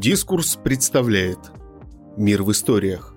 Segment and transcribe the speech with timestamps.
[0.00, 1.40] Дискурс представляет
[2.16, 3.16] Мир в историях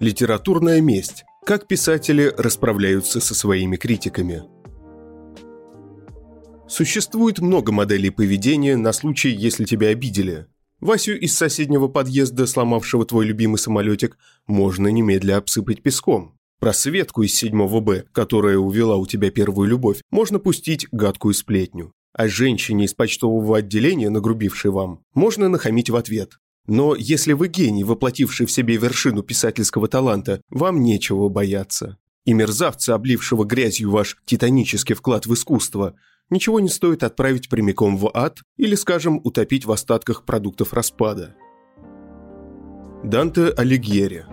[0.00, 1.22] Литературная месть.
[1.46, 4.42] Как писатели расправляются со своими критиками.
[6.66, 10.48] Существует много моделей поведения на случай, если тебя обидели.
[10.80, 14.18] Васю из соседнего подъезда, сломавшего твой любимый самолетик,
[14.48, 16.36] можно немедля обсыпать песком.
[16.58, 21.92] Про Светку из 7 Б, которая увела у тебя первую любовь, можно пустить гадкую сплетню.
[22.14, 26.38] А женщине из почтового отделения, нагрубившей вам, можно нахамить в ответ.
[26.66, 31.98] Но если вы гений, воплотивший в себе вершину писательского таланта, вам нечего бояться.
[32.24, 35.96] И мерзавца, облившего грязью ваш титанический вклад в искусство,
[36.30, 41.34] ничего не стоит отправить прямиком в ад или, скажем, утопить в остатках продуктов распада.
[43.02, 44.24] Данте Алигьери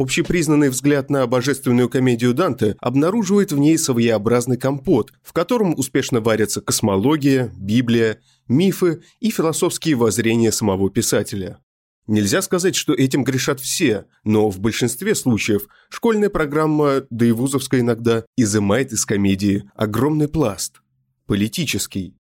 [0.00, 6.62] Общепризнанный взгляд на божественную комедию Данте обнаруживает в ней своеобразный компот, в котором успешно варятся
[6.62, 11.58] космология, Библия, мифы и философские воззрения самого писателя.
[12.06, 17.82] Нельзя сказать, что этим грешат все, но в большинстве случаев школьная программа, да и вузовская
[17.82, 20.80] иногда, изымает из комедии огромный пласт–
[21.26, 22.16] политический.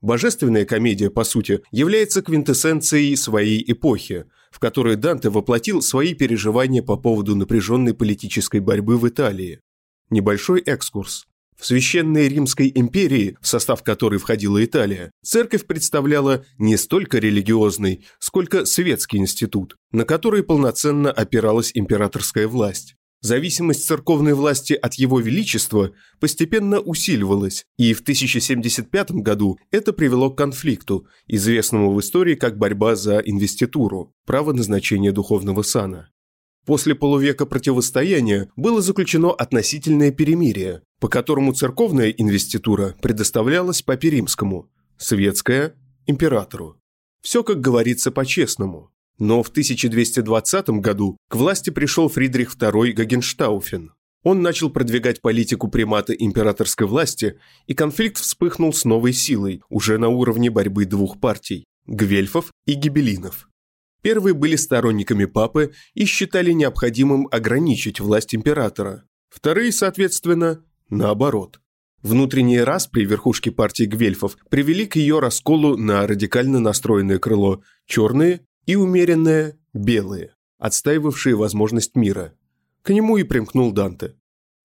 [0.00, 6.96] Божественная комедия, по сути, является квинтэссенцией своей эпохи, в которой Данте воплотил свои переживания по
[6.96, 9.60] поводу напряженной политической борьбы в Италии.
[10.10, 11.26] Небольшой экскурс.
[11.60, 18.64] В Священной Римской империи, в состав которой входила Италия, церковь представляла не столько религиозный, сколько
[18.64, 22.96] светский институт, на который полноценно опиралась императорская власть.
[23.22, 30.38] Зависимость церковной власти от его величества постепенно усиливалась, и в 1075 году это привело к
[30.38, 36.08] конфликту, известному в истории как борьба за инвеституру, право назначения духовного сана.
[36.64, 45.74] После полувека противостояния было заключено относительное перемирие, по которому церковная инвеститура предоставлялась Папе Римскому, светская–
[46.06, 46.80] императору.
[47.22, 48.90] Все, как говорится, по-честному.
[49.20, 53.92] Но в 1220 году к власти пришел Фридрих II Гагенштауфен.
[54.22, 60.08] Он начал продвигать политику примата императорской власти, и конфликт вспыхнул с новой силой, уже на
[60.08, 63.48] уровне борьбы двух партий– гвельфов и гибелинов.
[64.02, 69.04] Первые были сторонниками папы и считали необходимым ограничить власть императора.
[69.28, 71.60] Вторые, соответственно, наоборот.
[72.02, 78.76] Внутренние распри верхушки партии гвельфов привели к ее расколу на радикально настроенное крыло– черные и
[78.76, 82.34] умеренное– белые, отстаивавшие возможность мира.
[82.82, 84.14] К нему и примкнул Данте.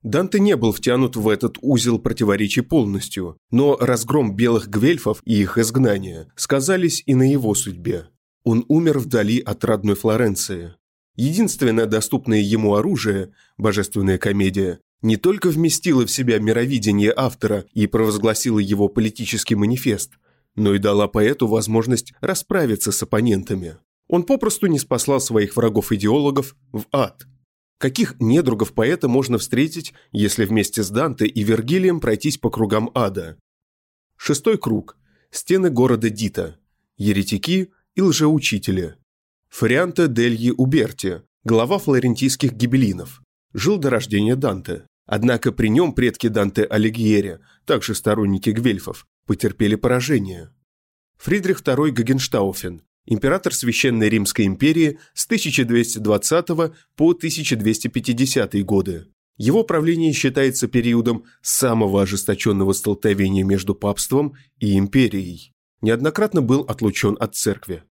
[0.03, 5.57] Данте не был втянут в этот узел противоречий полностью, но разгром белых гвельфов и их
[5.57, 8.05] изгнание сказались и на его судьбе.
[8.43, 10.75] Он умер вдали от родной Флоренции.
[11.15, 18.59] Единственное доступное ему оружие, божественная комедия, не только вместила в себя мировидение автора и провозгласила
[18.59, 20.11] его политический манифест,
[20.55, 23.77] но и дала поэту возможность расправиться с оппонентами.
[24.07, 27.25] Он попросту не спасал своих врагов-идеологов в ад.
[27.77, 33.37] Каких недругов поэта можно встретить, если вместе с Данте и Вергилием пройтись по кругам ада?
[34.17, 34.97] Шестой круг.
[35.31, 36.57] Стены города Дита.
[36.97, 38.95] Еретики и лжеучители.
[39.49, 43.21] Фарианта Дельи Уберти, глава флорентийских гибелинов.
[43.53, 44.85] Жил до рождения Данте.
[45.05, 50.49] Однако при нем предки Данте Алигьери, также сторонники гвельфов, потерпели поражение.
[51.17, 56.47] Фридрих II Гагенштауфен, император Священной Римской империи с 1220
[56.95, 59.07] по 1250 годы.
[59.37, 65.51] Его правление считается периодом самого ожесточенного столкновения между папством и империей.
[65.81, 67.83] Неоднократно был отлучен от церкви.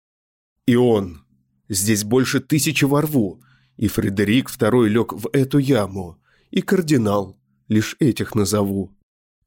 [0.66, 1.25] И он.
[1.68, 3.41] Здесь больше тысячи во рву,
[3.78, 7.38] и Фредерик II лег в эту яму, и кардинал,
[7.68, 8.91] лишь этих назову.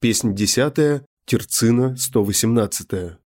[0.01, 3.19] Песнь десятая, Терцина, 118.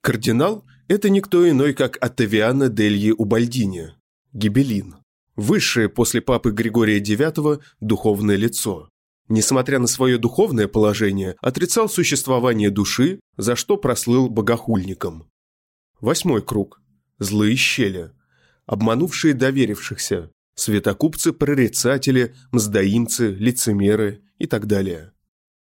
[0.00, 3.94] Кардинал– это никто иной, как Оттавиано Дельи Убальдини,
[4.32, 4.96] Гибелин.
[5.34, 8.88] Высшее после папы Григория IX духовное лицо.
[9.28, 15.28] Несмотря на свое духовное положение, отрицал существование души, за что прослыл богохульником.
[16.00, 16.80] Восьмой круг.
[17.18, 18.12] Злые щели.
[18.66, 20.30] Обманувшие доверившихся.
[20.54, 25.12] Светокупцы-прорицатели, мздоимцы, лицемеры и так далее.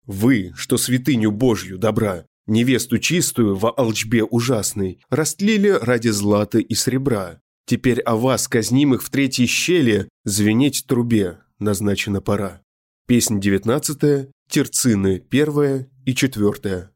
[0.06, 7.42] Вы, что святыню Божью добра, Невесту чистую во алчбе ужасной растлили ради злата и сребра.
[7.66, 12.62] Теперь о вас, казнимых в третьей щели, звенеть трубе назначена пора.
[13.06, 16.90] Песнь девятнадцатая, терцины первая и четвертая.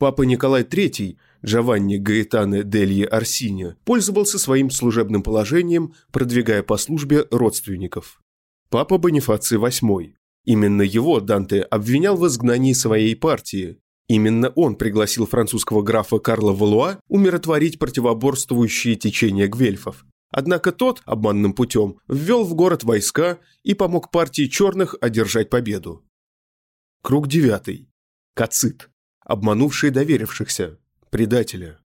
[0.00, 1.16] Папа Николай III,
[1.46, 8.20] Джованни Гаэтане Делье Арсини, пользовался своим служебным положением, продвигая по службе родственников.
[8.70, 10.14] Папа Бонифаций VIII.
[10.46, 13.78] Именно его Данте обвинял в изгнании своей партии,
[14.10, 20.04] Именно он пригласил французского графа Карла Валуа умиротворить противоборствующие течения гвельфов.
[20.32, 26.04] Однако тот, обманным путем, ввел в город войска и помог партии черных одержать победу.
[27.02, 27.88] Круг девятый.
[28.34, 28.90] Кацит.
[29.20, 30.80] Обманувшие доверившихся.
[31.10, 31.78] Предателя.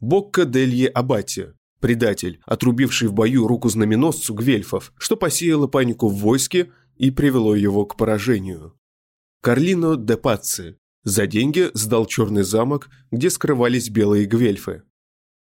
[0.00, 1.52] Бокка Делье Абати.
[1.80, 7.84] Предатель, отрубивший в бою руку знаменосцу гвельфов, что посеяло панику в войске и привело его
[7.84, 8.72] к поражению.
[9.42, 10.78] Карлино де Пацци.
[11.06, 14.82] За деньги сдал черный замок, где скрывались белые гвельфы.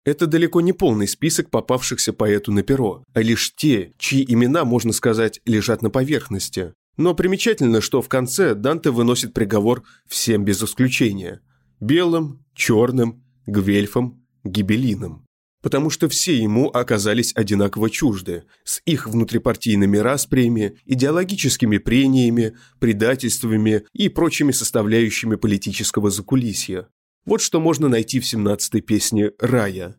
[0.07, 4.95] Это далеко не полный список попавшихся поэту на перо, а лишь те, чьи имена, можно
[4.95, 6.73] сказать, лежат на поверхности.
[6.97, 11.43] Но примечательно, что в конце Данте выносит приговор всем без исключения–
[11.81, 15.27] белым, черным, гвельфам, гибелинам.
[15.62, 24.09] Потому что все ему оказались одинаково чужды, с их внутрипартийными расприями, идеологическими прениями, предательствами и
[24.09, 26.89] прочими составляющими политического закулисья.
[27.27, 29.97] Вот что можно найти в 17-й песне «Рая».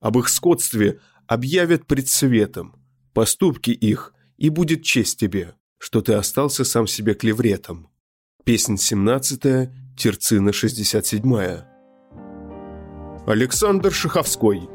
[0.00, 2.74] Об их скотстве объявят пред светом,
[3.14, 7.88] поступки их, и будет честь тебе, что ты остался сам себе клевретом.
[8.44, 11.22] Песнь 17 Терцина 67
[13.26, 14.68] Александр Шаховской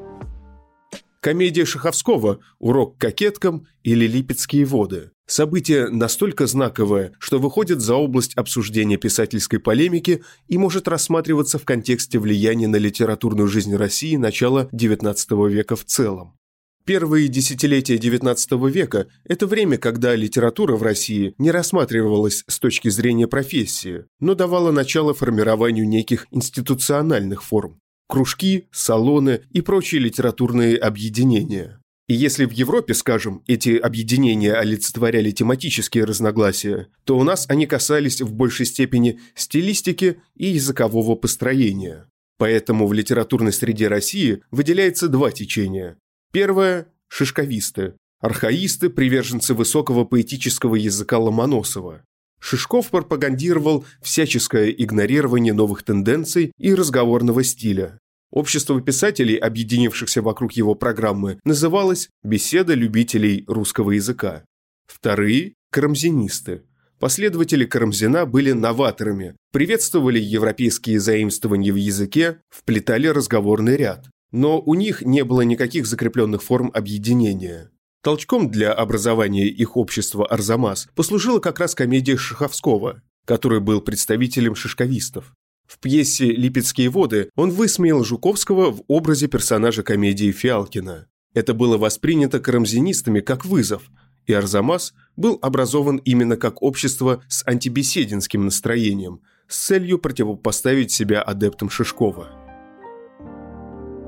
[1.21, 5.11] Комедия Шаховского «Урок кокеткам» или «Липецкие воды».
[5.27, 12.17] Событие настолько знаковое, что выходит за область обсуждения писательской полемики и может рассматриваться в контексте
[12.17, 16.39] влияния на литературную жизнь России начала XIX века в целом.
[16.85, 23.27] Первые десятилетия XIX века– это время, когда литература в России не рассматривалась с точки зрения
[23.27, 27.79] профессии, но давала начало формированию неких институциональных форм–
[28.11, 31.79] кружки, салоны и прочие литературные объединения.
[32.09, 38.19] И если в Европе, скажем, эти объединения олицетворяли тематические разногласия, то у нас они касались
[38.19, 42.05] в большей степени стилистики и языкового построения.
[42.37, 45.97] Поэтому в литературной среде России выделяется два течения.
[46.33, 52.03] Первое– шишковисты, архаисты, приверженцы высокого поэтического языка Ломоносова.
[52.41, 57.99] Шишков пропагандировал всяческое игнорирование новых тенденций и разговорного стиля,
[58.31, 64.45] Общество писателей, объединившихся вокруг его программы, называлось «Беседа любителей русского языка».
[64.87, 66.63] Вторые– карамзинисты.
[66.97, 74.05] Последователи Карамзина были новаторами, приветствовали европейские заимствования в языке, вплетали разговорный ряд.
[74.31, 77.69] Но у них не было никаких закрепленных форм объединения.
[78.03, 85.35] Толчком для образования их общества «Арзамас» послужила как раз комедия Шаховского, который был представителем шишковистов.
[85.67, 91.07] В пьесе «Липецкие воды» он высмеял Жуковского в образе персонажа комедии Фиалкина.
[91.35, 93.83] Это было воспринято карамзинистами как вызов,
[94.25, 101.69] и Арзамас был образован именно как общество с антибесединским настроением, с целью противопоставить себя адептам
[101.69, 102.29] Шишкова.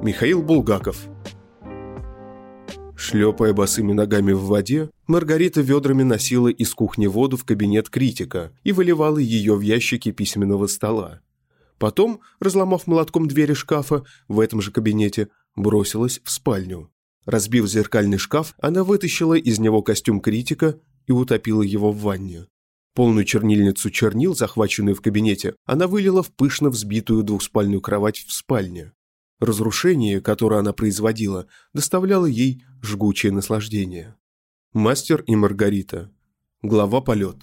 [0.02, 1.08] Михаил Булгаков
[3.04, 8.72] Шлепая босыми ногами в воде, Маргарита ведрами носила из кухни воду в кабинет критика и
[8.72, 11.20] выливала ее в ящики письменного стола.
[11.78, 16.94] Потом, разломав молотком двери шкафа в этом же кабинете, бросилась в спальню.
[17.26, 22.46] Разбив зеркальный шкаф, она вытащила из него костюм критика и утопила его в ванне.
[22.96, 28.94] Полную чернильницу чернил, захваченную в кабинете, она вылила в пышно взбитую двухспальную кровать в спальне.
[29.44, 34.16] Разрушение, которое она производила, доставляло ей жгучее наслаждение.
[34.72, 36.10] Мастер и Маргарита.
[36.62, 37.36] Глава полет.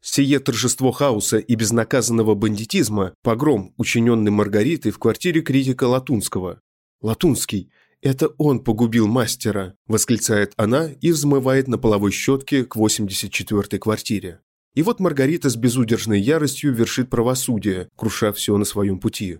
[0.00, 6.60] Сие торжество хаоса и безнаказанного бандитизма– погром, учиненный Маргаритой в квартире критика Латунского.
[7.02, 7.70] «Латунский,
[8.02, 14.40] это он погубил мастера!»– восклицает она и взмывает на половой щетке к 84-й квартире.
[14.74, 19.38] И вот Маргарита с безудержной яростью вершит правосудие, круша все на своем пути.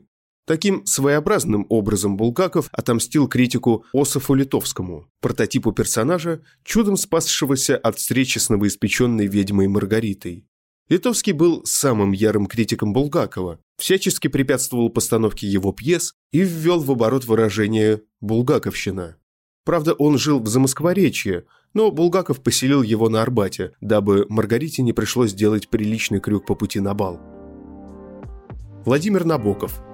[0.49, 8.49] Таким своеобразным образом Булгаков отомстил критику Ософу Литовскому, прототипу персонажа, чудом спасшегося от встречи с
[8.49, 10.47] новоиспеченной ведьмой Маргаритой.
[10.89, 17.27] Литовский был самым ярым критиком Булгакова, всячески препятствовал постановке его пьес и ввел в оборот
[17.27, 19.19] выражение «булгаковщина».
[19.67, 25.35] Правда, он жил в Замоскворечье, но Булгаков поселил его на Арбате, дабы Маргарите не пришлось
[25.35, 27.21] делать приличный крюк по пути на бал.
[28.87, 29.83] Владимир Набоков–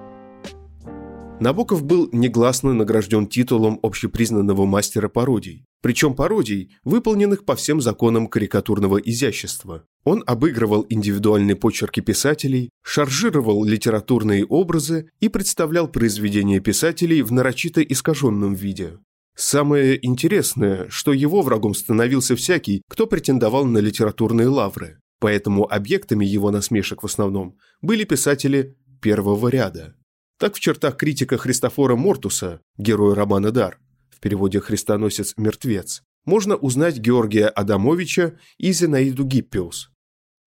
[1.41, 8.97] Набоков был негласно награжден титулом общепризнанного мастера пародий, причем пародий, выполненных по всем законам карикатурного
[8.97, 9.83] изящества.
[10.05, 18.53] Он обыгрывал индивидуальные почерки писателей, шаржировал литературные образы и представлял произведения писателей в нарочито искаженном
[18.53, 18.99] виде.
[19.35, 26.49] Самое интересное, что его врагом становился всякий, кто претендовал на литературные лавры, поэтому объектами его
[26.49, 29.95] насмешек в основном были писатели первого ряда.
[30.37, 37.47] Так в чертах критика Христофора Мортуса, героя романа «Дар», в переводе «Христоносец-мертвец», можно узнать Георгия
[37.47, 39.91] Адамовича и Зинаиду Гиппиус.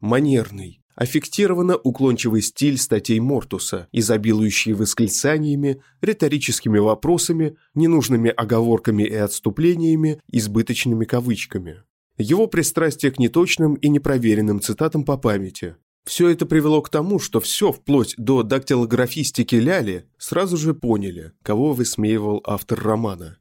[0.01, 11.07] Манерный, аффектированно уклончивый стиль статей Мортуса, изобилующий восклицаниями, риторическими вопросами, ненужными оговорками и отступлениями, избыточными
[11.07, 11.83] кавычками.
[12.19, 17.41] Его пристрастие к неточным и непроверенным цитатам по памяти, все это привело к тому, что
[17.41, 23.39] все, вплоть до дактилографистики Ляли, сразу же поняли, кого высмеивал автор романа.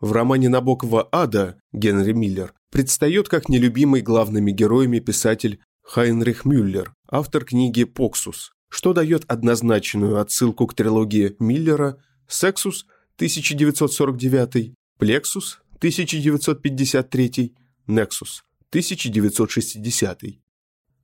[0.00, 7.44] В романе Набокова «Ада» Генри Миллер предстает как нелюбимый главными героями писатель Хайнрих Мюллер, автор
[7.44, 12.86] книги «Поксус», что дает однозначную отсылку к трилогии Миллера «Сексус»
[13.16, 17.54] 1949, «Плексус» 1953,
[17.86, 20.43] «Нексус» 1960.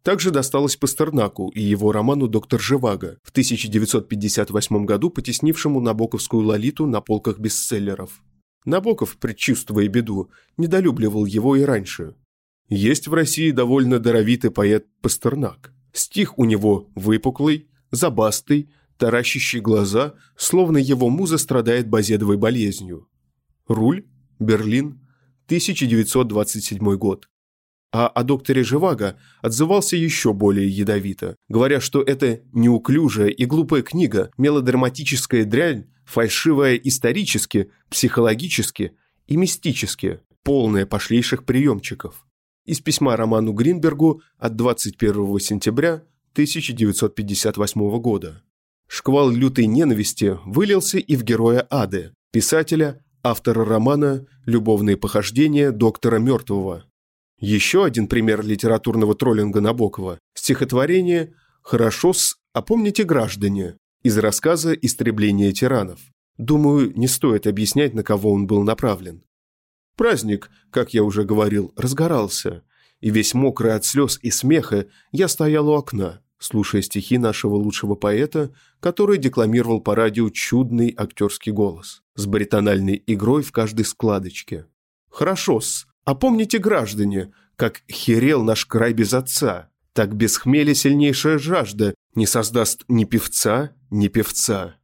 [0.02, 7.02] Также досталось Пастернаку и его роману «Доктор Живаго» в 1958 году, потеснившему набоковскую «Лолиту» на
[7.02, 8.22] полках бестселлеров.
[8.64, 12.14] Набоков, предчувствуя беду, недолюбливал его и раньше.
[12.68, 15.74] Есть в России довольно даровитый поэт Пастернак.
[15.92, 23.08] Стих у него выпуклый, забастый, таращащий глаза, словно его муза страдает базедовой болезнью.
[23.66, 24.06] Руль,
[24.38, 25.00] Берлин,
[25.46, 27.28] 1927 год
[27.92, 34.30] а о докторе Живаго отзывался еще более ядовито, говоря, что это неуклюжая и глупая книга,
[34.38, 38.92] мелодраматическая дрянь, фальшивая исторически, психологически
[39.26, 42.24] и мистически, полная пошлейших приемчиков.
[42.66, 48.42] Из письма Роману Гринбергу от 21 сентября 1958 года.
[48.86, 56.89] Шквал лютой ненависти вылился и в героя Ады, писателя, автора романа «Любовные похождения доктора мертвого»,
[57.40, 66.00] еще один пример литературного троллинга Набокова– стихотворение «Хорошо-с, а помните, граждане» из рассказа «Истребление тиранов».
[66.36, 69.22] Думаю, не стоит объяснять, на кого он был направлен.
[69.96, 72.62] Праздник, как я уже говорил, разгорался,
[73.00, 77.94] и весь мокрый от слез и смеха я стоял у окна, слушая стихи нашего лучшего
[77.94, 84.66] поэта, который декламировал по радио чудный актерский голос с баритональной игрой в каждой складочке.
[85.10, 91.94] «Хорошо-с, а помните, граждане, как херел наш край без отца, так без хмеля сильнейшая жажда
[92.16, 94.74] не создаст ни певца, ни певца.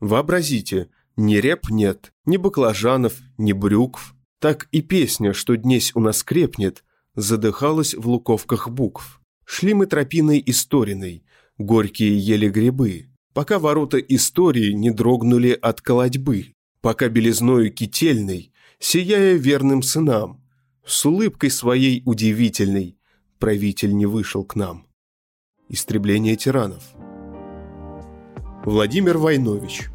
[0.00, 4.14] Вообразите, ни реп нет, ни баклажанов, ни брюкв.
[4.40, 9.22] Так и песня, что днесь у нас крепнет, задыхалась в луковках букв.
[9.46, 11.24] Шли мы тропиной историной,
[11.56, 19.80] горькие ели грибы, пока ворота истории не дрогнули от колодьбы, пока белизною кительной, сияя верным
[19.80, 20.43] сынам,
[20.86, 22.98] с улыбкой своей удивительной
[23.38, 24.86] правитель не вышел к нам.
[25.68, 26.82] Истребление тиранов.
[28.64, 29.88] Владимир Войнович.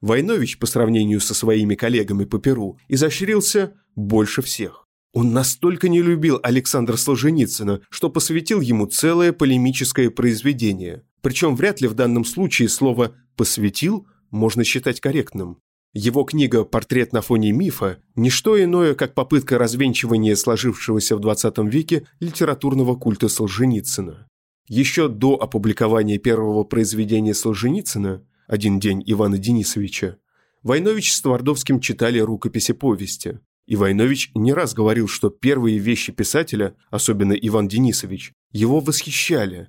[0.00, 4.88] Войнович, по сравнению со своими коллегами по Перу, изощрился больше всех.
[5.12, 11.04] Он настолько не любил Александра Солженицына, что посвятил ему целое полемическое произведение.
[11.20, 15.58] Причем вряд ли в данном случае слово «посвятил» можно считать корректным.
[15.94, 21.68] Его книга «Портрет на фоне мифа»– не что иное, как попытка развенчивания сложившегося в XX
[21.68, 24.26] веке литературного культа Солженицына.
[24.68, 30.16] Еще до опубликования первого произведения Солженицына «Один день Ивана Денисовича»
[30.62, 33.40] Войнович с Твардовским читали рукописи повести.
[33.66, 39.68] И Войнович не раз говорил, что первые вещи писателя, особенно Иван Денисович, его восхищали,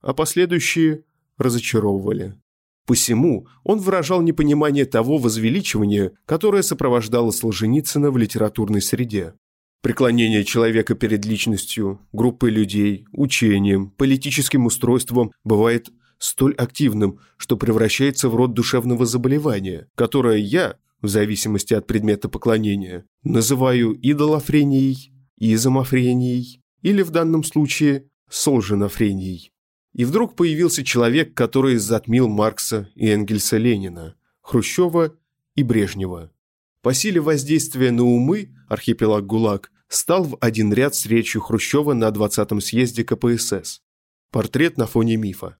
[0.00, 1.04] а последующие
[1.38, 2.34] разочаровывали.
[2.86, 9.34] Посему он выражал непонимание того возвеличивания, которое сопровождало Солженицына в литературной среде.
[9.82, 18.34] Преклонение человека перед личностью, группой людей, учением, политическим устройством бывает столь активным, что превращается в
[18.34, 27.10] род душевного заболевания, которое я, в зависимости от предмета поклонения, называю идолофренией, изомофренией или в
[27.10, 29.50] данном случае солженофренией.
[29.92, 35.16] И вдруг появился человек, который затмил Маркса и Энгельса Ленина, Хрущева
[35.56, 36.30] и Брежнева.
[36.82, 42.08] По силе воздействия на умы архипелаг ГУЛАГ стал в один ряд с речью Хрущева на
[42.08, 43.82] 20-м съезде КПСС.
[44.30, 45.56] Портрет на фоне мифа.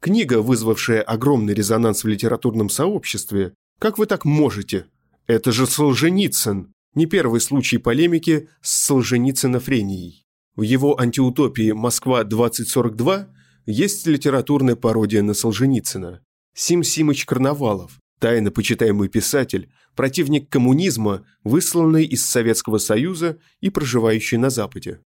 [0.00, 4.86] Книга, вызвавшая огромный резонанс в литературном сообществе «Как вы так можете?
[5.26, 10.26] Это же Солженицын!» Не первый случай полемики с Солженицынофренией.
[10.56, 13.26] В его антиутопии «Москва-2042»
[13.68, 16.22] есть литературная пародия на Солженицына.
[16.54, 24.48] Сим Симыч Карнавалов, тайно почитаемый писатель, противник коммунизма, высланный из Советского Союза и проживающий на
[24.48, 25.00] Западе.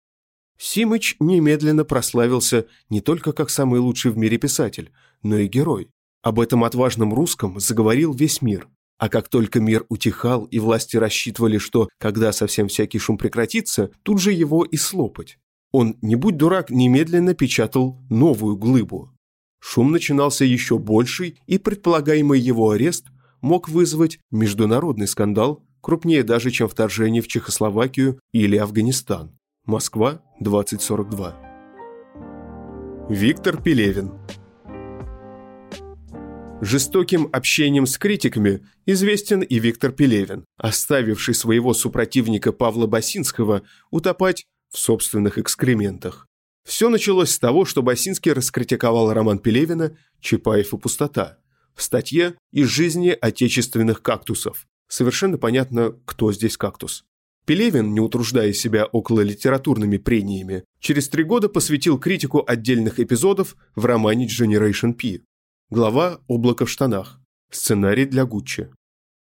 [0.57, 4.93] Симыч немедленно прославился не только как самый лучший в мире писатель,
[5.23, 5.89] но и герой.
[6.21, 8.69] Об этом отважном русском заговорил весь мир.
[8.97, 14.21] А как только мир утихал и власти рассчитывали, что, когда совсем всякий шум прекратится, тут
[14.21, 15.37] же его и слопать.
[15.73, 19.09] Он, не будь дурак, немедленно печатал новую глыбу.
[19.59, 23.07] Шум начинался еще больший, и предполагаемый его арест
[23.41, 29.35] мог вызвать международный скандал, крупнее даже, чем вторжение в Чехословакию или Афганистан.
[29.65, 31.35] Москва, 2042.
[33.09, 34.11] Виктор Пелевин
[36.61, 44.77] Жестоким общением с критиками известен и Виктор Пелевин, оставивший своего супротивника Павла Басинского утопать в
[44.79, 46.27] собственных экскрементах.
[46.65, 51.37] Все началось с того, что Басинский раскритиковал роман Пелевина «Чапаев и пустота»
[51.75, 54.65] в статье «Из жизни отечественных кактусов».
[54.87, 57.05] Совершенно понятно, кто здесь кактус.
[57.45, 63.85] Пелевин, не утруждая себя около литературными прениями, через три года посвятил критику отдельных эпизодов в
[63.85, 65.23] романе Generation P.
[65.69, 67.19] Глава «Облако в штанах».
[67.51, 68.69] Сценарий для Гуччи.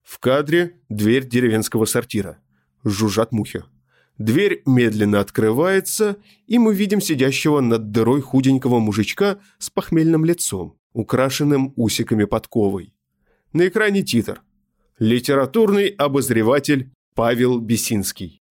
[0.03, 2.39] В кадре дверь деревенского сортира.
[2.85, 3.65] Жужжат мухи.
[4.21, 11.73] Дверь медленно открывается, и мы видим сидящего над дырой худенького мужичка с похмельным лицом, украшенным
[11.77, 12.93] усиками подковой.
[13.55, 14.43] На экране титр.
[14.99, 18.43] Литературный обозреватель Павел Бесинский.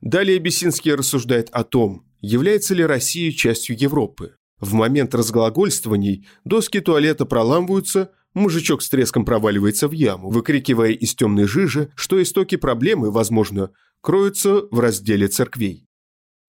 [0.00, 4.34] Далее Бесинский рассуждает о том, является ли Россия частью Европы.
[4.60, 11.44] В момент разглагольствований доски туалета проламываются, мужичок с треском проваливается в яму, выкрикивая из темной
[11.44, 13.70] жижи, что истоки проблемы, возможно,
[14.00, 15.86] кроются в разделе церквей.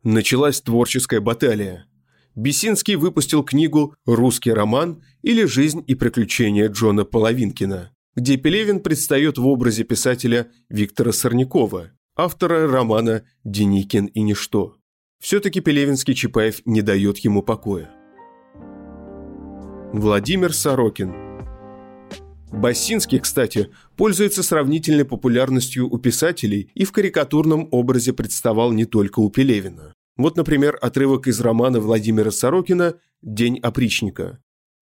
[0.03, 1.85] Началась творческая баталия.
[2.35, 9.47] Бесинский выпустил книгу «Русский роман» или «Жизнь и приключения Джона Половинкина», где Пелевин предстает в
[9.47, 14.77] образе писателя Виктора Сорнякова, автора романа «Деникин и ничто».
[15.19, 17.89] Все-таки Пелевинский Чапаев не дает ему покоя.
[19.91, 21.28] Владимир Сорокин.
[22.51, 29.29] Басинский, кстати, пользуется сравнительной популярностью у писателей и в карикатурном образе представал не только у
[29.29, 29.93] Пелевина.
[30.17, 34.39] Вот, например, отрывок из романа Владимира Сорокина «День опричника».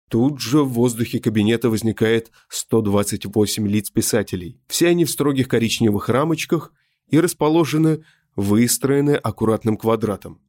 [0.10, 4.60] Тут же в воздухе кабинета возникает 128 лиц писателей.
[4.67, 6.73] Все они в строгих коричневых рамочках
[7.10, 8.03] и расположены,
[8.36, 10.41] выстроены аккуратным квадратом.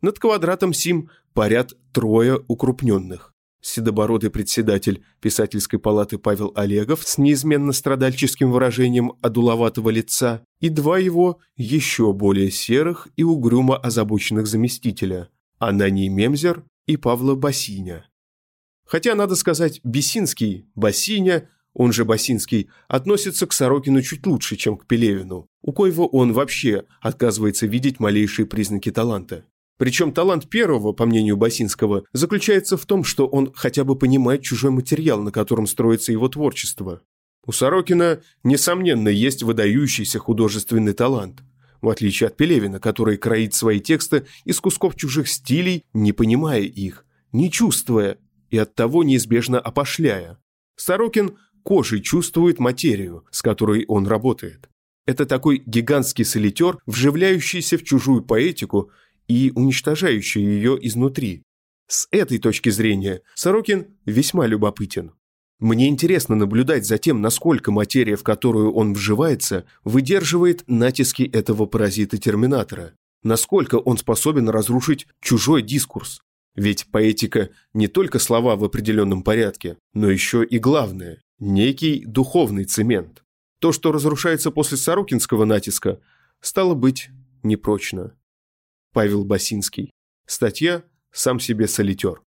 [0.00, 3.33] Над квадратом сим парят трое укрупненных
[3.66, 11.40] седобородый председатель писательской палаты Павел Олегов с неизменно страдальческим выражением одуловатого лица и два его
[11.56, 18.06] еще более серых и угрюмо озабоченных заместителя– Ананий Мемзер и Павла Басиня.
[18.84, 24.86] Хотя, надо сказать, Бесинский, Басиня, он же Басинский, относится к Сорокину чуть лучше, чем к
[24.86, 29.46] Пелевину, у коего он вообще отказывается видеть малейшие признаки таланта.
[29.76, 34.70] Причем талант первого, по мнению Басинского, заключается в том, что он хотя бы понимает чужой
[34.70, 37.02] материал, на котором строится его творчество.
[37.46, 41.42] У Сорокина, несомненно, есть выдающийся художественный талант,
[41.82, 47.04] в отличие от Пелевина, который кроит свои тексты из кусков чужих стилей, не понимая их,
[47.32, 48.18] не чувствуя
[48.50, 50.38] и оттого неизбежно опошляя.
[50.76, 54.68] Сорокин кожей чувствует материю, с которой он работает.
[55.06, 58.90] Это такой гигантский солитер, вживляющийся в чужую поэтику
[59.28, 61.42] и уничтожающий ее изнутри.
[61.86, 65.12] С этой точки зрения Сорокин весьма любопытен.
[65.60, 72.94] Мне интересно наблюдать за тем, насколько материя, в которую он вживается, выдерживает натиски этого паразита-терминатора,
[73.22, 76.20] насколько он способен разрушить чужой дискурс.
[76.56, 83.24] Ведь поэтика не только слова в определенном порядке, но еще и главное– некий духовный цемент.
[83.60, 86.00] То, что разрушается после сорокинского натиска,
[86.40, 87.10] стало быть
[87.42, 88.14] непрочно.
[88.94, 89.90] Павел Басинский.
[90.24, 92.22] Статья «Сам себе солитер».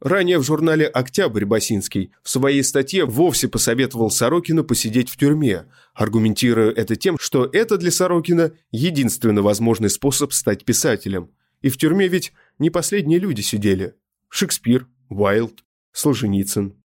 [0.00, 6.70] Ранее в журнале «Октябрь» Басинский в своей статье вовсе посоветовал Сорокину посидеть в тюрьме, аргументируя
[6.70, 11.30] это тем, что это для Сорокина единственно возможный способ стать писателем.
[11.60, 13.94] И в тюрьме ведь не последние люди сидели.
[14.30, 16.82] Шекспир, Уайлд, Солженицын.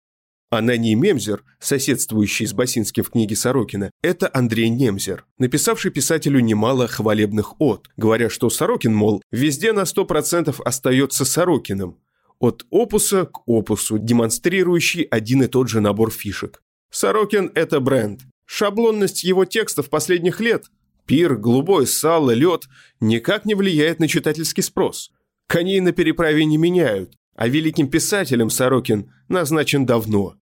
[0.52, 7.60] Ананий Мемзер, соседствующий с Басинским в книге Сорокина, это Андрей Немзер, написавший писателю немало хвалебных
[7.60, 11.98] от, говоря, что Сорокин, мол, везде на 100% остается Сорокиным,
[12.40, 16.62] от опуса к опусу, демонстрирующий один и тот же набор фишек.
[16.92, 18.22] Сорокин– это бренд.
[18.46, 20.66] Шаблонность его текстов последних лет–
[21.08, 22.66] пир, голубое сало, лед–
[23.00, 25.12] никак не влияет на читательский спрос.
[25.48, 30.36] Коней на переправе не меняют, а великим писателем Сорокин назначен давно.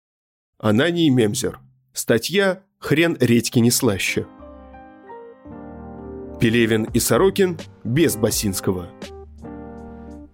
[0.58, 1.60] Ананий Мемзер.
[1.94, 4.28] Статья «Хрен редьки не слаще».
[6.40, 8.90] Пелевин и Сорокин без Басинского.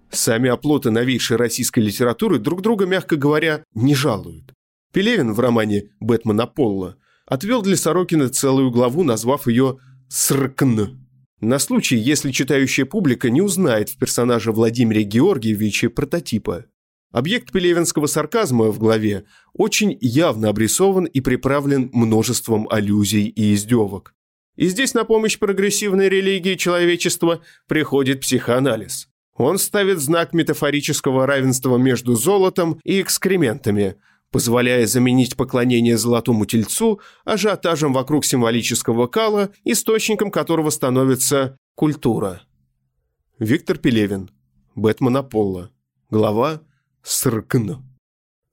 [0.10, 4.54] Сами оплоты новейшей российской литературы друг друга, мягко говоря, не жалуют.
[4.94, 11.07] Пелевин в романе «Бэтмен Аполло» отвел для Сорокина целую главу, назвав ее «Сркн».
[11.40, 16.66] На случай, если читающая публика не узнает в персонаже Владимира Георгиевича прототипа.
[17.12, 24.16] Объект пелевинского сарказма в главе очень явно обрисован и приправлен множеством аллюзий и издевок.
[24.56, 29.08] И здесь на помощь прогрессивной религии человечества приходит психоанализ.
[29.36, 33.96] Он ставит знак метафорического равенства между золотом и экскрементами,
[34.32, 42.42] позволяя заменить поклонение золотому тельцу ажиотажем вокруг символического кала, источником которого становится культура.
[43.40, 44.30] Виктор Пелевин.
[44.76, 45.72] Бэтмен Аполло.
[46.10, 46.62] Глава
[47.04, 47.74] Сркн.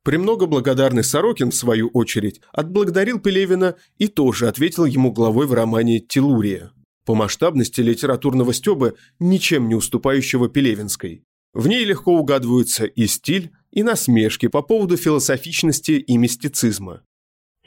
[0.05, 6.01] Премного благодарный Сорокин, в свою очередь, отблагодарил Пелевина и тоже ответил ему главой в романе
[6.01, 6.73] «Телурия».
[7.07, 11.25] По масштабности литературного стёба ничем не уступающего Пелевинской.
[11.55, 17.03] В ней легко угадываются и стиль, и насмешки по поводу философичности и мистицизма.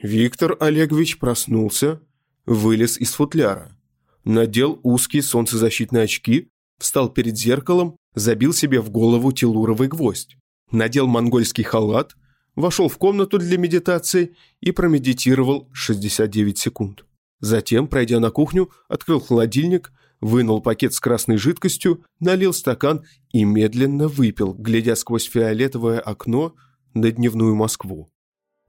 [0.02, 2.02] Виктор Олегович проснулся,
[2.46, 3.78] вылез из футляра,
[4.24, 10.38] надел узкие солнцезащитные очки, встал перед зеркалом, забил себе в голову телуровый гвоздь
[10.72, 12.16] надел монгольский халат,
[12.56, 17.06] вошел в комнату для медитации и промедитировал 69 секунд.
[17.40, 19.92] Затем, пройдя на кухню, открыл холодильник,
[20.22, 26.56] вынул пакет с красной жидкостью, налил стакан и медленно выпил, глядя сквозь фиолетовое окно
[26.94, 28.12] на дневную Москву.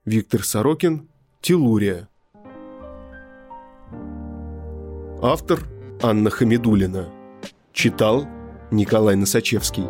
[0.05, 1.09] Виктор Сорокин,
[1.41, 2.09] Телурия.
[5.21, 5.67] Автор
[6.01, 7.09] Анна Хамидулина.
[7.73, 8.25] Читал
[8.71, 9.83] Николай Носачевский.